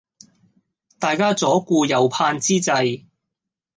[0.97, 3.05] 大家左顧右盼之際